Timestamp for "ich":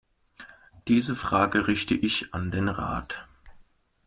1.93-2.33